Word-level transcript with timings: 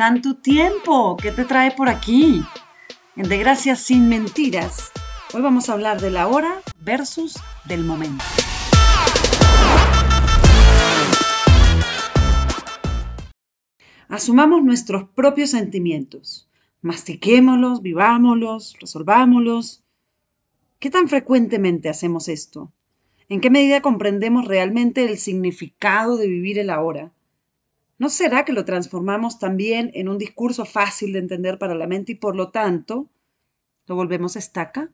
Tanto 0.00 0.34
tiempo, 0.34 1.14
¿qué 1.18 1.30
te 1.30 1.44
trae 1.44 1.72
por 1.72 1.90
aquí? 1.90 2.42
En 3.16 3.28
Desgracias 3.28 3.80
sin 3.80 4.08
mentiras, 4.08 4.90
hoy 5.34 5.42
vamos 5.42 5.68
a 5.68 5.74
hablar 5.74 6.00
de 6.00 6.10
la 6.10 6.26
hora 6.26 6.62
versus 6.80 7.38
del 7.66 7.84
momento. 7.84 8.24
Asumamos 14.08 14.64
nuestros 14.64 15.04
propios 15.10 15.50
sentimientos, 15.50 16.48
mastiquémoslos, 16.80 17.82
vivámoslos, 17.82 18.78
resolvámoslos. 18.80 19.84
¿Qué 20.78 20.88
tan 20.88 21.10
frecuentemente 21.10 21.90
hacemos 21.90 22.28
esto? 22.28 22.72
¿En 23.28 23.42
qué 23.42 23.50
medida 23.50 23.82
comprendemos 23.82 24.46
realmente 24.46 25.04
el 25.04 25.18
significado 25.18 26.16
de 26.16 26.26
vivir 26.26 26.58
el 26.58 26.70
ahora? 26.70 27.12
¿No 28.00 28.08
será 28.08 28.46
que 28.46 28.54
lo 28.54 28.64
transformamos 28.64 29.38
también 29.38 29.90
en 29.92 30.08
un 30.08 30.16
discurso 30.16 30.64
fácil 30.64 31.12
de 31.12 31.18
entender 31.18 31.58
para 31.58 31.74
la 31.74 31.86
mente 31.86 32.12
y 32.12 32.14
por 32.14 32.34
lo 32.34 32.50
tanto 32.50 33.10
lo 33.84 33.94
volvemos 33.94 34.36
estaca? 34.36 34.90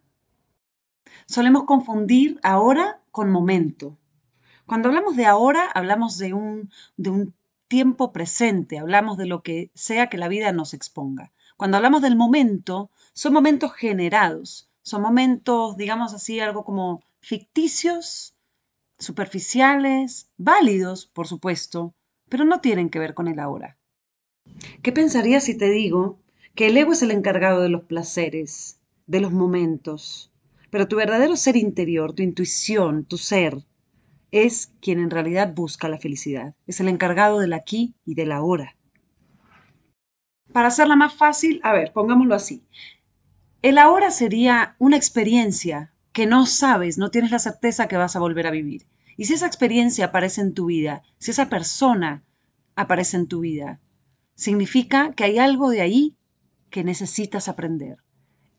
Solemos 1.29 1.67
confundir 1.67 2.41
ahora 2.43 3.01
con 3.13 3.31
momento. 3.31 3.97
Cuando 4.67 4.89
hablamos 4.89 5.15
de 5.15 5.25
ahora, 5.25 5.71
hablamos 5.73 6.19
de 6.19 6.35
un, 6.35 6.69
de 6.97 7.11
un 7.11 7.35
tiempo 7.69 8.13
presente, 8.13 8.81
hablamos 8.81 9.17
de 9.19 9.27
lo 9.27 9.45
que 9.45 9.71
sea 9.73 10.09
que 10.09 10.19
la 10.19 10.27
vida 10.27 10.51
nos 10.51 10.75
exponga. 10.75 11.33
Cuando 11.57 11.77
hablamos 11.77 12.03
del 12.03 12.17
momento, 12.17 12.91
son 13.13 13.35
momentos 13.35 13.73
generados, 13.73 14.69
son 14.83 15.03
momentos, 15.03 15.77
digamos 15.77 16.13
así, 16.13 16.41
algo 16.41 16.65
como 16.65 17.05
ficticios, 17.21 18.35
superficiales, 18.99 20.29
válidos, 20.37 21.07
por 21.07 21.29
supuesto, 21.29 21.95
pero 22.29 22.45
no 22.45 22.61
tienen 22.61 22.91
que 22.91 22.99
ver 22.99 23.15
con 23.15 23.29
el 23.29 23.39
ahora. 23.39 23.79
¿Qué 24.83 24.93
pensarías 24.93 25.45
si 25.45 25.57
te 25.57 25.71
digo 25.71 26.21
que 26.55 26.69
el 26.69 26.77
ego 26.77 26.93
es 26.93 27.03
el 27.03 27.11
encargado 27.11 27.63
de 27.63 27.69
los 27.69 27.85
placeres, 27.85 28.81
de 29.07 29.21
los 29.21 29.33
momentos, 29.33 30.33
pero 30.71 30.89
tu 30.89 30.97
verdadero 30.97 31.37
ser 31.37 31.57
interior, 31.57 32.13
tu 32.13 32.23
intuición, 32.23 33.05
tu 33.05 33.19
ser, 33.19 33.65
es 34.31 34.73
quien 34.81 34.99
en 34.99 35.11
realidad 35.11 35.55
busca 35.55 35.89
la 35.89 35.99
felicidad, 35.99 36.55
es 36.67 36.81
el 36.81 36.89
encargado 36.89 37.39
del 37.39 37.53
aquí 37.53 37.95
y 38.05 38.15
del 38.15 38.33
ahora. 38.33 38.77
Para 40.53 40.69
hacerla 40.69 40.97
más 40.97 41.15
fácil, 41.15 41.61
a 41.63 41.73
ver, 41.73 41.93
pongámoslo 41.93 42.35
así. 42.35 42.65
El 43.63 43.79
ahora 43.79 44.11
sería 44.11 44.77
una 44.79 44.97
experiencia, 44.97 45.93
que 46.13 46.27
no 46.27 46.47
sabes, 46.47 46.99
no 46.99 47.11
tienes 47.11 47.31
la 47.31 47.39
certeza 47.39 47.89
que 47.89 47.97
vas 47.97 48.17
a 48.17 48.21
volver 48.21 48.47
a 48.47 48.51
vivir. 48.51 48.87
Y 49.17 49.25
si 49.25 49.35
esa 49.35 49.47
experiencia 49.47 50.07
aparece 50.07 50.41
en 50.41 50.55
tu 50.55 50.67
vida, 50.67 51.03
si 51.19 51.31
esa 51.31 51.49
persona 51.49 52.23
aparece 52.75 53.17
en 53.17 53.27
tu 53.27 53.41
vida, 53.41 53.81
significa 54.35 55.13
que 55.15 55.25
hay 55.25 55.39
algo 55.39 55.71
de 55.71 55.81
ahí 55.81 56.17
que 56.71 56.85
necesitas 56.85 57.49
aprender. 57.49 57.99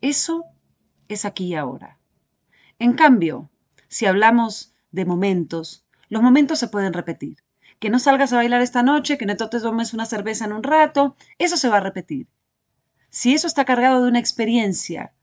Eso 0.02 0.46
es 1.08 1.26
aquí 1.26 1.48
y 1.48 1.56
ahora. 1.56 2.00
En 2.80 2.94
cambio, 2.94 3.50
si 3.88 4.06
hablamos 4.06 4.74
de 4.92 5.06
momentos, 5.06 5.86
los 6.10 6.22
momentos 6.22 6.60
se 6.60 6.68
pueden 6.68 6.94
repetir. 6.94 7.38
Que 7.80 7.90
no 7.90 8.00
salgas 8.00 8.34
a 8.34 8.38
bailar 8.38 8.62
esta 8.62 8.82
noche, 8.82 9.18
que 9.18 9.28
no 9.28 9.38
te 9.38 9.48
tomes 9.60 9.94
una 9.94 10.08
cerveza 10.08 10.46
en 10.46 10.54
un 10.54 10.64
rato, 10.64 11.16
eso 11.38 11.58
se 11.58 11.70
va 11.70 11.78
a 11.78 11.82
repetir. 11.82 12.28
Si 13.10 13.34
eso 13.34 13.48
está 13.48 13.66
cargado 13.66 14.02
de 14.02 14.10
una 14.10 14.20
experiencia 14.20 15.14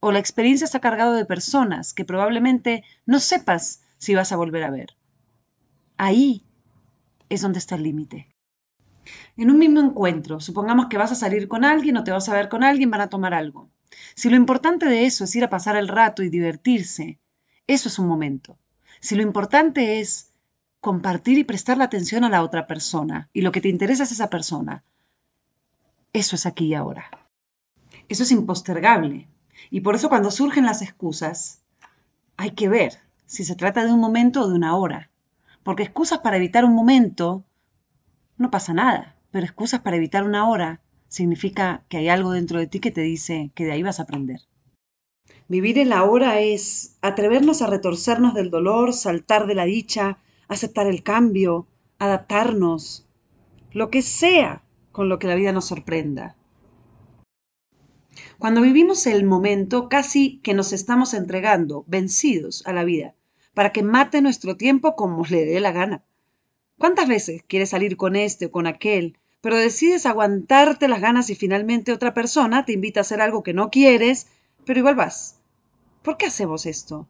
o 0.00 0.10
la 0.10 0.18
experiencia 0.18 0.64
está 0.64 0.80
cargado 0.80 1.14
de 1.14 1.24
personas 1.24 1.94
que 1.94 2.04
probablemente 2.04 2.84
no 3.06 3.20
sepas 3.20 3.82
si 4.02 4.16
vas 4.16 4.32
a 4.32 4.36
volver 4.36 4.64
a 4.64 4.70
ver. 4.72 4.96
Ahí 5.96 6.44
es 7.28 7.40
donde 7.40 7.60
está 7.60 7.76
el 7.76 7.84
límite. 7.84 8.34
En 9.36 9.48
un 9.48 9.60
mismo 9.60 9.78
encuentro, 9.78 10.40
supongamos 10.40 10.86
que 10.86 10.98
vas 10.98 11.12
a 11.12 11.14
salir 11.14 11.46
con 11.46 11.64
alguien 11.64 11.96
o 11.96 12.02
te 12.02 12.10
vas 12.10 12.28
a 12.28 12.34
ver 12.34 12.48
con 12.48 12.64
alguien, 12.64 12.90
van 12.90 13.02
a 13.02 13.08
tomar 13.08 13.32
algo. 13.32 13.70
Si 14.16 14.28
lo 14.28 14.34
importante 14.34 14.86
de 14.86 15.06
eso 15.06 15.22
es 15.22 15.36
ir 15.36 15.44
a 15.44 15.50
pasar 15.50 15.76
el 15.76 15.86
rato 15.86 16.24
y 16.24 16.30
divertirse, 16.30 17.20
eso 17.68 17.88
es 17.88 17.96
un 18.00 18.08
momento. 18.08 18.58
Si 18.98 19.14
lo 19.14 19.22
importante 19.22 20.00
es 20.00 20.32
compartir 20.80 21.38
y 21.38 21.44
prestar 21.44 21.78
la 21.78 21.84
atención 21.84 22.24
a 22.24 22.28
la 22.28 22.42
otra 22.42 22.66
persona 22.66 23.30
y 23.32 23.42
lo 23.42 23.52
que 23.52 23.60
te 23.60 23.68
interesa 23.68 24.02
es 24.02 24.10
esa 24.10 24.30
persona, 24.30 24.82
eso 26.12 26.34
es 26.34 26.44
aquí 26.44 26.66
y 26.66 26.74
ahora. 26.74 27.08
Eso 28.08 28.24
es 28.24 28.32
impostergable. 28.32 29.28
Y 29.70 29.82
por 29.82 29.94
eso 29.94 30.08
cuando 30.08 30.32
surgen 30.32 30.66
las 30.66 30.82
excusas, 30.82 31.62
hay 32.36 32.50
que 32.50 32.68
ver 32.68 32.98
si 33.32 33.44
se 33.44 33.56
trata 33.56 33.86
de 33.86 33.90
un 33.90 33.98
momento 33.98 34.42
o 34.42 34.48
de 34.48 34.54
una 34.54 34.76
hora. 34.76 35.10
Porque 35.62 35.84
excusas 35.84 36.18
para 36.18 36.36
evitar 36.36 36.66
un 36.66 36.74
momento, 36.74 37.46
no 38.36 38.50
pasa 38.50 38.74
nada. 38.74 39.16
Pero 39.30 39.46
excusas 39.46 39.80
para 39.80 39.96
evitar 39.96 40.24
una 40.24 40.50
hora 40.50 40.82
significa 41.08 41.82
que 41.88 41.96
hay 41.96 42.10
algo 42.10 42.32
dentro 42.32 42.58
de 42.58 42.66
ti 42.66 42.78
que 42.78 42.90
te 42.90 43.00
dice 43.00 43.50
que 43.54 43.64
de 43.64 43.72
ahí 43.72 43.82
vas 43.82 44.00
a 44.00 44.02
aprender. 44.02 44.42
Vivir 45.48 45.78
en 45.78 45.88
la 45.88 46.04
hora 46.04 46.40
es 46.40 46.98
atrevernos 47.00 47.62
a 47.62 47.68
retorcernos 47.68 48.34
del 48.34 48.50
dolor, 48.50 48.92
saltar 48.92 49.46
de 49.46 49.54
la 49.54 49.64
dicha, 49.64 50.18
aceptar 50.48 50.86
el 50.86 51.02
cambio, 51.02 51.66
adaptarnos, 51.98 53.06
lo 53.72 53.88
que 53.88 54.02
sea 54.02 54.62
con 54.90 55.08
lo 55.08 55.18
que 55.18 55.28
la 55.28 55.36
vida 55.36 55.52
nos 55.52 55.64
sorprenda. 55.64 56.36
Cuando 58.38 58.60
vivimos 58.60 59.06
el 59.06 59.24
momento, 59.24 59.88
casi 59.88 60.38
que 60.40 60.52
nos 60.52 60.74
estamos 60.74 61.14
entregando, 61.14 61.84
vencidos 61.86 62.62
a 62.66 62.74
la 62.74 62.84
vida, 62.84 63.14
para 63.54 63.72
que 63.72 63.82
mate 63.82 64.20
nuestro 64.22 64.56
tiempo 64.56 64.96
como 64.96 65.24
le 65.26 65.44
dé 65.44 65.60
la 65.60 65.72
gana. 65.72 66.02
¿Cuántas 66.78 67.08
veces 67.08 67.42
quieres 67.46 67.70
salir 67.70 67.96
con 67.96 68.16
este 68.16 68.46
o 68.46 68.50
con 68.50 68.66
aquel, 68.66 69.18
pero 69.40 69.56
decides 69.56 70.06
aguantarte 70.06 70.88
las 70.88 71.00
ganas 71.00 71.30
y 71.30 71.34
finalmente 71.34 71.92
otra 71.92 72.14
persona 72.14 72.64
te 72.64 72.72
invita 72.72 73.00
a 73.00 73.02
hacer 73.02 73.20
algo 73.20 73.42
que 73.42 73.54
no 73.54 73.70
quieres, 73.70 74.28
pero 74.64 74.80
igual 74.80 74.94
vas? 74.94 75.40
¿Por 76.02 76.16
qué 76.16 76.26
hacemos 76.26 76.66
esto? 76.66 77.08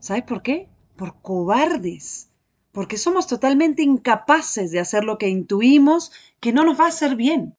¿Sabes 0.00 0.22
por 0.24 0.42
qué? 0.42 0.68
Por 0.96 1.20
cobardes. 1.20 2.30
Porque 2.72 2.96
somos 2.96 3.26
totalmente 3.26 3.82
incapaces 3.82 4.70
de 4.70 4.80
hacer 4.80 5.04
lo 5.04 5.18
que 5.18 5.28
intuimos 5.28 6.12
que 6.40 6.52
no 6.52 6.64
nos 6.64 6.78
va 6.78 6.84
a 6.84 6.88
hacer 6.88 7.16
bien. 7.16 7.56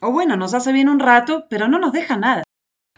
O 0.00 0.12
bueno, 0.12 0.36
nos 0.36 0.54
hace 0.54 0.72
bien 0.72 0.88
un 0.88 1.00
rato, 1.00 1.46
pero 1.50 1.68
no 1.68 1.78
nos 1.78 1.92
deja 1.92 2.16
nada. 2.16 2.44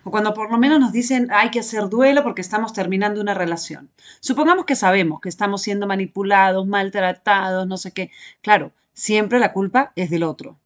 O 0.05 0.11
cuando 0.11 0.33
por 0.35 0.51
lo 0.51 0.59
menos 0.59 0.81
nos 0.81 0.93
dicen 0.93 1.29
hay 1.31 1.51
que 1.51 1.61
hacer 1.61 1.89
duelo 1.89 2.23
porque 2.23 2.41
estamos 2.41 2.73
terminando 2.73 3.21
una 3.21 3.35
relación. 3.35 3.91
Supongamos 4.21 4.65
que 4.65 4.77
sabemos 4.77 5.21
que 5.21 5.29
estamos 5.29 5.63
siendo 5.63 5.87
manipulados, 5.87 6.67
maltratados, 6.67 7.67
no 7.67 7.77
sé 7.77 7.93
qué. 7.93 8.11
Claro, 8.41 8.73
siempre 8.93 9.39
la 9.39 9.53
culpa 9.53 9.93
es 9.97 10.11
del 10.11 10.23
otro. 10.23 10.59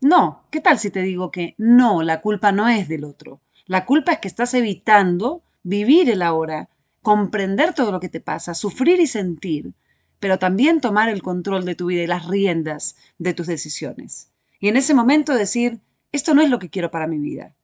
No, 0.00 0.44
¿qué 0.50 0.60
tal 0.60 0.78
si 0.78 0.90
te 0.90 1.02
digo 1.02 1.30
que 1.30 1.54
no, 1.58 2.02
la 2.02 2.20
culpa 2.20 2.52
no 2.52 2.68
es 2.68 2.88
del 2.88 3.04
otro? 3.04 3.40
La 3.66 3.84
culpa 3.84 4.12
es 4.12 4.18
que 4.18 4.28
estás 4.28 4.54
evitando 4.54 5.42
vivir 5.62 6.08
el 6.08 6.22
ahora, 6.22 6.68
comprender 7.02 7.74
todo 7.74 7.92
lo 7.92 8.00
que 8.00 8.08
te 8.08 8.20
pasa, 8.20 8.54
sufrir 8.54 9.00
y 9.00 9.06
sentir, 9.06 9.74
pero 10.20 10.38
también 10.38 10.80
tomar 10.80 11.08
el 11.08 11.22
control 11.22 11.64
de 11.64 11.74
tu 11.74 11.86
vida 11.86 12.02
y 12.02 12.06
las 12.06 12.26
riendas 12.26 12.96
de 13.18 13.34
tus 13.34 13.46
decisiones. 13.46 14.30
Y 14.60 14.68
en 14.68 14.76
ese 14.76 14.94
momento 14.94 15.34
decir, 15.34 15.80
esto 16.12 16.34
no 16.34 16.42
es 16.42 16.50
lo 16.50 16.58
que 16.58 16.70
quiero 16.70 16.90
para 16.90 17.06
mi 17.06 17.18
vida. 17.18 17.54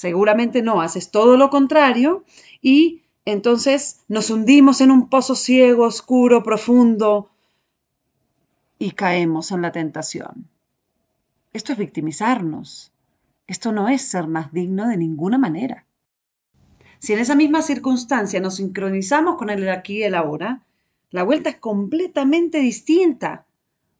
Seguramente 0.00 0.62
no, 0.62 0.80
haces 0.80 1.10
todo 1.10 1.36
lo 1.36 1.50
contrario 1.50 2.24
y 2.62 3.02
entonces 3.26 4.00
nos 4.08 4.30
hundimos 4.30 4.80
en 4.80 4.90
un 4.90 5.10
pozo 5.10 5.34
ciego, 5.34 5.84
oscuro, 5.84 6.42
profundo 6.42 7.28
y 8.78 8.92
caemos 8.92 9.52
en 9.52 9.60
la 9.60 9.72
tentación. 9.72 10.48
Esto 11.52 11.72
es 11.72 11.78
victimizarnos. 11.78 12.94
Esto 13.46 13.72
no 13.72 13.90
es 13.90 14.00
ser 14.00 14.26
más 14.26 14.54
digno 14.54 14.88
de 14.88 14.96
ninguna 14.96 15.36
manera. 15.36 15.84
Si 16.98 17.12
en 17.12 17.18
esa 17.18 17.34
misma 17.34 17.60
circunstancia 17.60 18.40
nos 18.40 18.56
sincronizamos 18.56 19.36
con 19.36 19.50
el 19.50 19.68
aquí 19.68 19.98
y 19.98 20.04
el 20.04 20.14
ahora, 20.14 20.64
la 21.10 21.24
vuelta 21.24 21.50
es 21.50 21.56
completamente 21.56 22.58
distinta, 22.60 23.44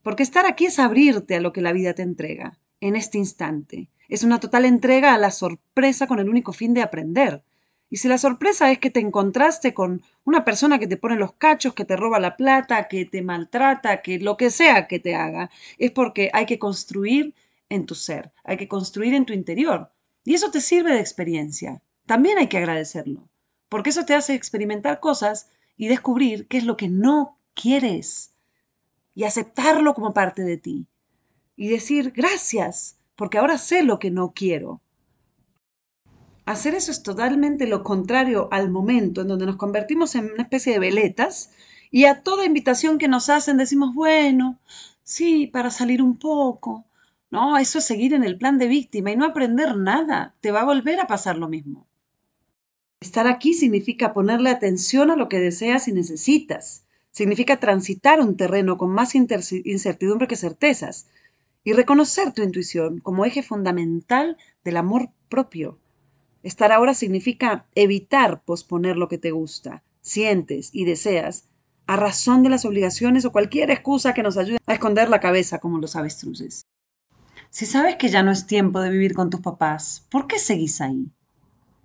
porque 0.02 0.22
estar 0.22 0.46
aquí 0.46 0.64
es 0.64 0.78
abrirte 0.78 1.36
a 1.36 1.40
lo 1.40 1.52
que 1.52 1.60
la 1.60 1.72
vida 1.72 1.92
te 1.92 2.00
entrega, 2.00 2.58
en 2.80 2.96
este 2.96 3.18
instante, 3.18 3.90
es 4.10 4.24
una 4.24 4.40
total 4.40 4.64
entrega 4.64 5.14
a 5.14 5.18
la 5.18 5.30
sorpresa 5.30 6.06
con 6.06 6.18
el 6.18 6.28
único 6.28 6.52
fin 6.52 6.74
de 6.74 6.82
aprender. 6.82 7.42
Y 7.88 7.96
si 7.96 8.08
la 8.08 8.18
sorpresa 8.18 8.70
es 8.70 8.78
que 8.78 8.90
te 8.90 9.00
encontraste 9.00 9.72
con 9.72 10.02
una 10.24 10.44
persona 10.44 10.78
que 10.78 10.86
te 10.86 10.96
pone 10.96 11.16
los 11.16 11.32
cachos, 11.32 11.74
que 11.74 11.84
te 11.84 11.96
roba 11.96 12.20
la 12.20 12.36
plata, 12.36 12.88
que 12.88 13.04
te 13.04 13.22
maltrata, 13.22 14.02
que 14.02 14.18
lo 14.18 14.36
que 14.36 14.50
sea 14.50 14.86
que 14.86 14.98
te 14.98 15.14
haga, 15.14 15.50
es 15.78 15.90
porque 15.90 16.30
hay 16.32 16.46
que 16.46 16.58
construir 16.58 17.34
en 17.68 17.86
tu 17.86 17.94
ser, 17.94 18.32
hay 18.44 18.56
que 18.56 18.68
construir 18.68 19.14
en 19.14 19.26
tu 19.26 19.32
interior. 19.32 19.90
Y 20.24 20.34
eso 20.34 20.50
te 20.50 20.60
sirve 20.60 20.92
de 20.92 21.00
experiencia. 21.00 21.82
También 22.06 22.38
hay 22.38 22.48
que 22.48 22.58
agradecerlo, 22.58 23.28
porque 23.68 23.90
eso 23.90 24.04
te 24.04 24.14
hace 24.14 24.34
experimentar 24.34 25.00
cosas 25.00 25.50
y 25.76 25.88
descubrir 25.88 26.46
qué 26.46 26.58
es 26.58 26.64
lo 26.64 26.76
que 26.76 26.88
no 26.88 27.38
quieres 27.54 28.34
y 29.14 29.24
aceptarlo 29.24 29.94
como 29.94 30.14
parte 30.14 30.42
de 30.42 30.56
ti. 30.56 30.86
Y 31.56 31.68
decir 31.68 32.12
gracias, 32.12 32.99
porque 33.20 33.36
ahora 33.36 33.58
sé 33.58 33.82
lo 33.82 33.98
que 33.98 34.10
no 34.10 34.32
quiero. 34.34 34.80
Hacer 36.46 36.74
eso 36.74 36.90
es 36.90 37.02
totalmente 37.02 37.66
lo 37.66 37.82
contrario 37.82 38.48
al 38.50 38.70
momento 38.70 39.20
en 39.20 39.28
donde 39.28 39.44
nos 39.44 39.56
convertimos 39.56 40.14
en 40.14 40.32
una 40.32 40.44
especie 40.44 40.72
de 40.72 40.78
veletas 40.78 41.50
y 41.90 42.06
a 42.06 42.22
toda 42.22 42.46
invitación 42.46 42.96
que 42.96 43.08
nos 43.08 43.28
hacen 43.28 43.58
decimos, 43.58 43.94
bueno, 43.94 44.58
sí, 45.02 45.46
para 45.46 45.70
salir 45.70 46.00
un 46.00 46.16
poco, 46.16 46.86
No, 47.30 47.58
eso 47.58 47.78
es 47.80 47.84
seguir 47.84 48.14
en 48.14 48.24
el 48.24 48.38
plan 48.38 48.56
de 48.56 48.68
víctima 48.68 49.10
y 49.10 49.16
no 49.16 49.26
aprender 49.26 49.76
nada. 49.76 50.34
Te 50.40 50.50
va 50.50 50.62
a 50.62 50.64
volver 50.72 50.98
a 50.98 51.06
pasar 51.06 51.36
lo 51.36 51.46
mismo. 51.46 51.86
Estar 53.02 53.26
aquí 53.26 53.52
significa 53.52 54.14
ponerle 54.14 54.48
atención 54.48 55.10
a 55.10 55.16
lo 55.16 55.28
que 55.28 55.40
deseas 55.40 55.88
y 55.88 55.92
necesitas. 55.92 56.86
Significa 57.10 57.60
transitar 57.60 58.18
un 58.20 58.38
terreno 58.38 58.78
con 58.78 58.90
más 58.92 59.14
incertidumbre 59.14 60.26
que 60.26 60.36
certezas 60.36 61.06
y 61.64 61.72
reconocer 61.72 62.32
tu 62.32 62.42
intuición 62.42 62.98
como 62.98 63.24
eje 63.24 63.42
fundamental 63.42 64.36
del 64.64 64.76
amor 64.76 65.10
propio. 65.28 65.78
Estar 66.42 66.72
ahora 66.72 66.94
significa 66.94 67.66
evitar 67.74 68.42
posponer 68.42 68.96
lo 68.96 69.08
que 69.08 69.18
te 69.18 69.30
gusta, 69.30 69.82
sientes 70.00 70.70
y 70.72 70.84
deseas 70.84 71.44
a 71.86 71.96
razón 71.96 72.42
de 72.42 72.50
las 72.50 72.64
obligaciones 72.64 73.24
o 73.24 73.32
cualquier 73.32 73.70
excusa 73.70 74.14
que 74.14 74.22
nos 74.22 74.36
ayude 74.36 74.58
a 74.66 74.74
esconder 74.74 75.08
la 75.08 75.20
cabeza 75.20 75.58
como 75.58 75.78
los 75.78 75.96
avestruces. 75.96 76.62
Si 77.50 77.66
sabes 77.66 77.96
que 77.96 78.08
ya 78.08 78.22
no 78.22 78.30
es 78.30 78.46
tiempo 78.46 78.80
de 78.80 78.90
vivir 78.90 79.12
con 79.12 79.28
tus 79.28 79.40
papás, 79.40 80.06
¿por 80.08 80.28
qué 80.28 80.38
seguís 80.38 80.80
ahí? 80.80 81.10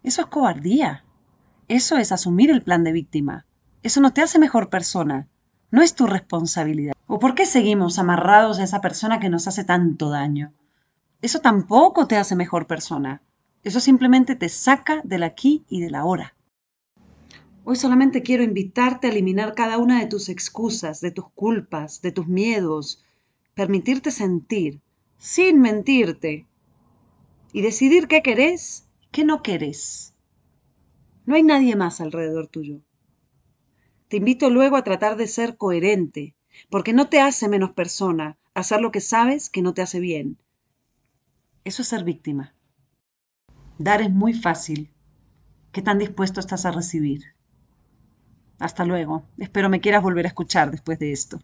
Eso 0.04 0.22
es 0.22 0.28
cobardía. 0.28 1.04
Eso 1.68 1.98
es 1.98 2.12
asumir 2.12 2.52
el 2.52 2.62
plan 2.62 2.84
de 2.84 2.92
víctima. 2.92 3.48
Eso 3.82 4.00
no 4.00 4.14
te 4.14 4.22
hace 4.22 4.38
mejor 4.38 4.70
persona. 4.70 5.28
No 5.72 5.82
es 5.82 5.96
tu 5.96 6.06
responsabilidad. 6.06 6.95
¿O 7.08 7.20
por 7.20 7.36
qué 7.36 7.46
seguimos 7.46 8.00
amarrados 8.00 8.60
a 8.60 8.64
esa 8.64 8.82
persona 8.82 9.20
que 9.20 9.30
nos 9.30 9.48
hace 9.48 9.64
tanto 9.64 10.10
daño? 10.10 10.54
Eso 11.22 11.40
tampoco 11.40 12.08
te 12.08 12.18
hace 12.18 12.36
mejor 12.36 12.66
persona. 12.66 13.22
Eso 13.64 13.80
simplemente 13.80 14.36
te 14.36 14.50
saca 14.50 15.02
del 15.04 15.24
aquí 15.24 15.66
y 15.70 15.82
del 15.82 15.96
ahora. 15.96 16.36
Hoy 17.64 17.76
solamente 17.76 18.22
quiero 18.22 18.44
invitarte 18.44 19.08
a 19.08 19.12
eliminar 19.12 19.56
cada 19.56 19.78
una 19.78 20.00
de 20.00 20.08
tus 20.08 20.30
excusas, 20.30 21.02
de 21.02 21.12
tus 21.12 21.30
culpas, 21.30 22.02
de 22.02 22.12
tus 22.12 22.28
miedos, 22.28 23.04
permitirte 23.54 24.12
sentir, 24.12 24.82
sin 25.18 25.60
mentirte, 25.60 26.48
y 27.54 27.62
decidir 27.62 28.08
qué 28.08 28.22
querés, 28.22 28.88
qué 29.12 29.26
no 29.26 29.42
querés. 29.42 30.14
No 31.26 31.36
hay 31.36 31.44
nadie 31.44 31.76
más 31.76 32.02
alrededor 32.02 32.48
tuyo. 32.48 32.82
Te 34.10 34.18
invito 34.18 34.50
luego 34.50 34.76
a 34.76 34.84
tratar 34.84 35.18
de 35.18 35.28
ser 35.28 35.58
coherente, 35.58 36.35
porque 36.70 36.94
no 36.94 37.10
te 37.10 37.22
hace 37.22 37.48
menos 37.48 37.72
persona 37.72 38.38
hacer 38.54 38.82
lo 38.82 38.92
que 38.92 39.02
sabes 39.02 39.50
que 39.50 39.62
no 39.62 39.74
te 39.74 39.82
hace 39.82 40.00
bien. 40.00 40.38
Eso 41.64 41.82
es 41.82 41.88
ser 41.88 42.04
víctima. 42.04 42.56
Dar 43.78 44.02
es 44.02 44.12
muy 44.12 44.34
fácil. 44.34 44.94
¿Qué 45.72 45.82
tan 45.82 45.98
dispuesto 45.98 46.40
estás 46.40 46.66
a 46.66 46.72
recibir? 46.72 47.36
Hasta 48.60 48.86
luego. 48.86 49.26
Espero 49.38 49.70
me 49.70 49.82
quieras 49.82 50.04
volver 50.04 50.26
a 50.26 50.30
escuchar 50.30 50.72
después 50.72 51.00
de 51.00 51.12
esto. 51.12 51.40